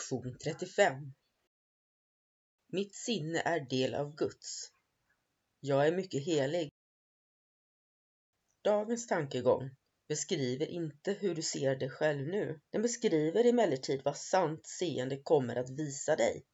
[0.00, 1.12] Lektion 35
[2.68, 4.72] Mitt sinne är del av Guds.
[5.60, 6.70] Jag är mycket helig.
[8.64, 9.70] Dagens tankegång
[10.08, 12.60] beskriver inte hur du ser dig själv nu.
[12.70, 16.44] Den beskriver emellertid vad sant seende kommer att visa dig.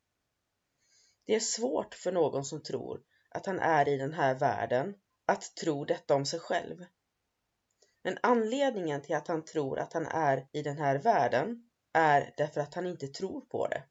[1.24, 4.94] Det är svårt för någon som tror att han är i den här världen
[5.26, 6.84] att tro detta om sig själv.
[8.02, 11.65] Men anledningen till att han tror att han är i den här världen
[11.96, 13.84] är därför att han inte tror på det.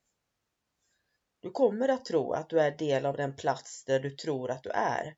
[1.39, 4.63] Du kommer att tro att du är del av den plats där du tror att
[4.63, 5.15] du är.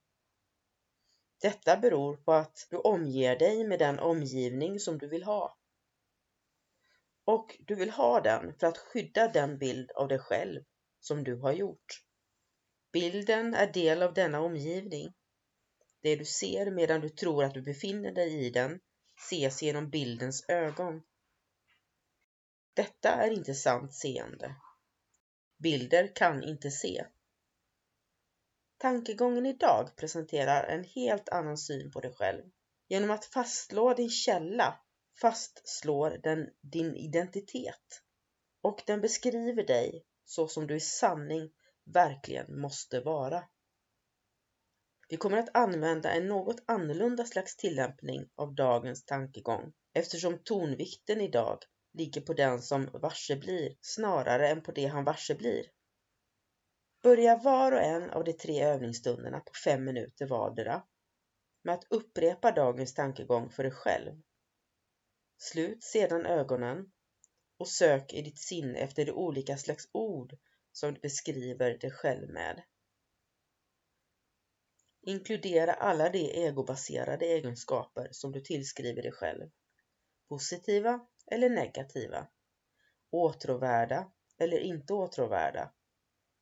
[1.41, 5.57] Detta beror på att du omger dig med den omgivning som du vill ha.
[7.25, 10.63] Och du vill ha den för att skydda den bild av dig själv
[10.99, 12.03] som du har gjort.
[12.91, 15.13] Bilden är del av denna omgivning.
[16.01, 18.79] Det du ser medan du tror att du befinner dig i den
[19.17, 21.01] ses genom bildens ögon.
[22.77, 24.55] Detta är inte sant seende.
[25.57, 27.05] Bilder kan inte se.
[28.77, 32.43] Tankegången idag presenterar en helt annan syn på dig själv.
[32.87, 34.79] Genom att fastslå din källa
[35.21, 38.01] fastslår den din identitet
[38.61, 41.51] och den beskriver dig så som du i sanning
[41.85, 43.43] verkligen måste vara.
[45.09, 51.59] Vi kommer att använda en något annorlunda slags tillämpning av dagens tankegång eftersom tonvikten idag
[51.97, 55.65] ligger på den som varse blir snarare än på det han varse blir.
[57.03, 60.83] Börja var och en av de tre övningsstunderna på fem minuter vardera
[61.63, 64.21] med att upprepa dagens tankegång för dig själv.
[65.37, 66.91] Slut sedan ögonen
[67.57, 70.37] och sök i ditt sinne efter de olika slags ord
[70.71, 72.63] som du beskriver dig själv med.
[75.01, 79.49] Inkludera alla de egobaserade egenskaper som du tillskriver dig själv.
[80.29, 82.27] Positiva eller negativa,
[83.11, 85.71] åtråvärda eller inte åtråvärda,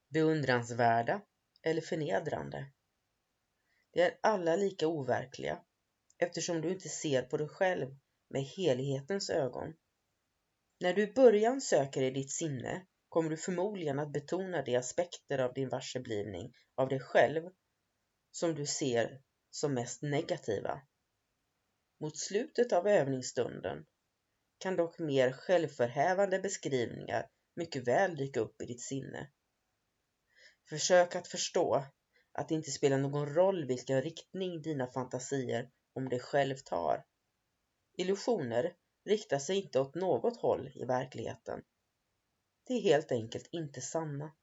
[0.10, 1.22] beundransvärda
[1.62, 2.72] eller förnedrande.
[3.92, 5.64] De är alla lika overkliga
[6.18, 7.96] eftersom du inte ser på dig själv
[8.30, 9.74] med helhetens ögon.
[10.80, 15.40] När du i början söker i ditt sinne kommer du förmodligen att betona de aspekter
[15.40, 17.50] av din varseblivning av dig själv
[18.32, 20.82] som du ser som mest negativa.
[22.00, 23.86] Mot slutet av övningsstunden
[24.58, 29.32] kan dock mer självförhävande beskrivningar mycket väl dyka upp i ditt sinne.
[30.70, 31.86] Försök att förstå
[32.32, 37.06] att det inte spelar någon roll vilken riktning dina fantasier om dig själv tar.
[37.98, 41.64] Illusioner riktar sig inte åt något håll i verkligheten.
[42.68, 44.36] De är helt enkelt inte sanna.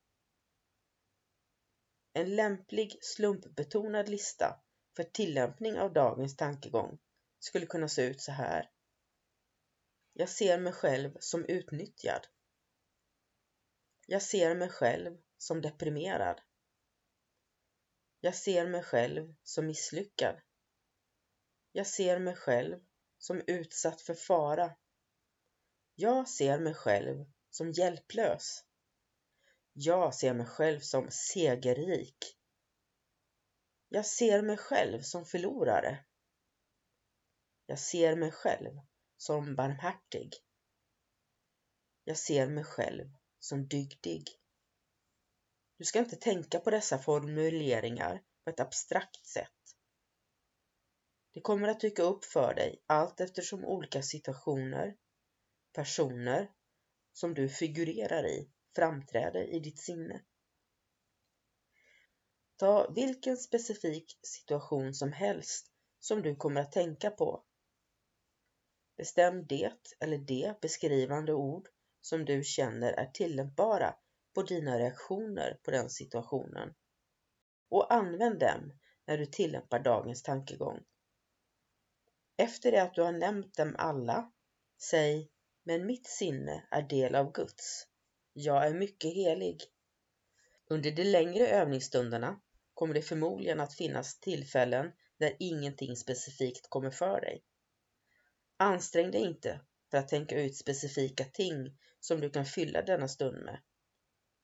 [2.13, 4.61] En lämplig slumpbetonad lista
[4.97, 6.99] för tillämpning av dagens tankegång
[7.39, 8.71] skulle kunna se ut så här.
[10.13, 12.27] Jag ser mig själv som utnyttjad.
[14.07, 16.41] Jag ser mig själv som deprimerad.
[18.21, 20.41] Jag ser mig själv som misslyckad.
[21.73, 22.81] Jag ser mig själv
[23.19, 24.77] som utsatt för fara.
[25.95, 28.65] Jag ser mig själv som hjälplös.
[29.73, 32.39] Jag ser mig själv som segerrik.
[33.89, 36.05] Jag ser mig själv som förlorare.
[37.67, 38.81] Jag ser mig själv
[39.23, 40.33] som barmhärtig.
[42.05, 43.05] Jag ser mig själv
[43.39, 44.25] som dygdig.
[45.79, 49.77] Du ska inte tänka på dessa formuleringar på ett abstrakt sätt.
[51.35, 54.97] Det kommer att dyka upp för dig allt eftersom olika situationer,
[55.73, 56.53] personer
[57.13, 60.23] som du figurerar i framträder i ditt sinne.
[62.57, 67.45] Ta vilken specifik situation som helst som du kommer att tänka på.
[68.97, 71.69] Bestäm det eller de beskrivande ord
[72.01, 73.95] som du känner är tillämpbara
[74.35, 76.75] på dina reaktioner på den situationen
[77.69, 78.73] och använd dem
[79.07, 80.85] när du tillämpar dagens tankegång.
[82.37, 84.33] Efter det att du har nämnt dem alla,
[84.83, 85.31] säg
[85.63, 87.87] men mitt sinne är del av Guds.
[88.33, 89.63] Jag är mycket helig.
[90.67, 92.41] Under de längre övningsstunderna
[92.75, 97.45] kommer det förmodligen att finnas tillfällen där ingenting specifikt kommer för dig.
[98.63, 99.61] Ansträng dig inte
[99.91, 103.61] för att tänka ut specifika ting som du kan fylla denna stund med.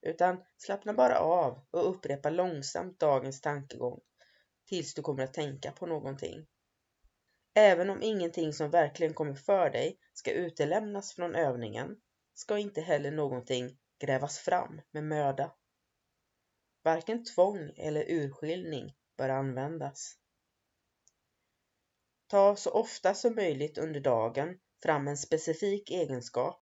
[0.02, 4.00] Utan slappna bara av och upprepa långsamt dagens tankegång
[4.68, 6.46] tills du kommer att tänka på någonting.
[7.54, 11.96] Även om ingenting som verkligen kommer för dig ska utelämnas från övningen
[12.34, 15.52] ska inte heller någonting grävas fram med möda.
[16.82, 20.18] Varken tvång eller urskiljning bör användas.
[22.30, 26.62] Ta så ofta som möjligt under dagen fram en specifik egenskap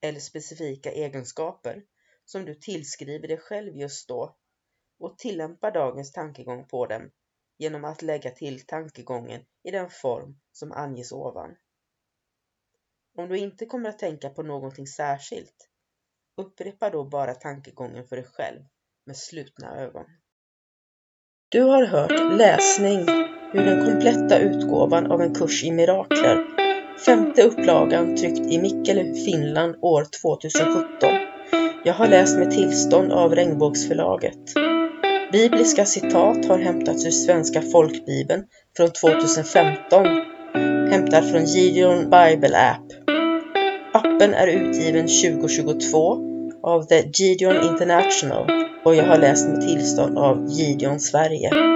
[0.00, 1.82] eller specifika egenskaper
[2.24, 4.36] som du tillskriver dig själv just då
[4.98, 7.10] och tillämpa dagens tankegång på dem
[7.58, 11.56] genom att lägga till tankegången i den form som anges ovan.
[13.18, 15.68] Om du inte kommer att tänka på någonting särskilt,
[16.36, 18.60] upprepa då bara tankegången för dig själv
[19.06, 20.06] med slutna ögon.
[21.48, 26.44] Du har hört läsning ur den kompletta utgåvan av en kurs i mirakler,
[27.06, 31.10] femte upplagan tryckt i Mikkele, Finland år 2017.
[31.84, 34.38] Jag har läst med tillstånd av Regnbågsförlaget.
[35.32, 38.44] Bibliska citat har hämtats ur Svenska folkbibeln
[38.76, 40.06] från 2015,
[40.90, 42.86] hämtad från Gideon Bible App.
[43.92, 46.18] Appen är utgiven 2022
[46.62, 48.50] av The Gideon International
[48.84, 51.75] och jag har läst med tillstånd av Gideon Sverige.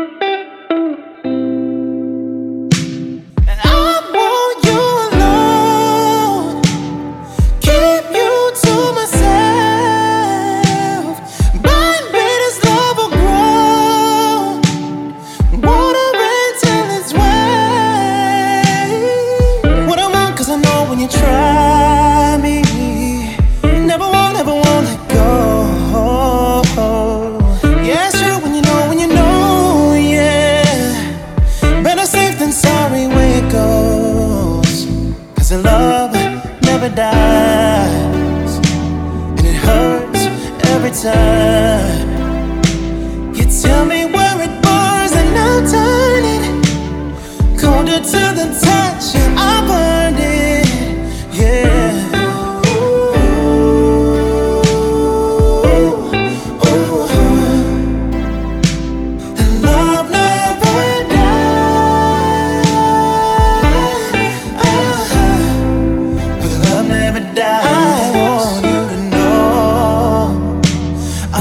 [36.81, 40.25] never dies, and it hurts
[40.67, 41.70] every time.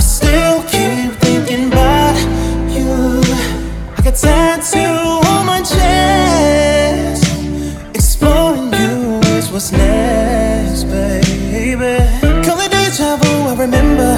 [0.09, 2.17] still keep thinking about
[2.67, 3.21] you.
[3.95, 7.23] I got tattoo on my chest.
[7.93, 11.97] Exploring you is what's next, baby.
[12.43, 14.15] Call it deja vu, I remember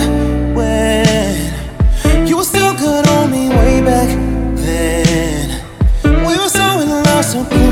[0.55, 4.07] when you were still good on me way back
[4.55, 5.61] then.
[6.03, 7.70] We were so in love, so blue.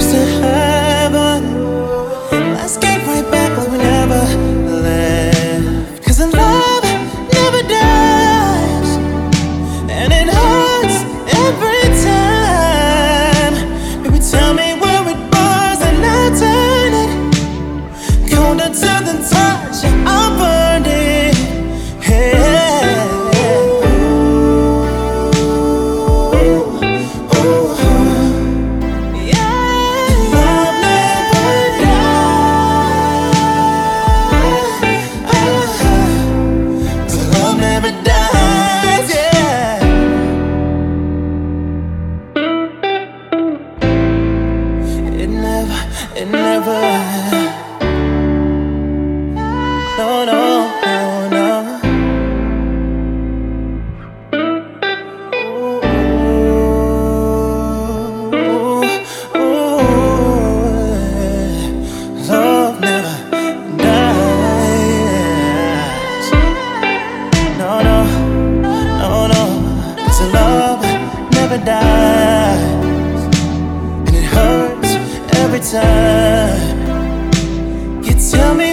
[78.32, 78.69] Tell me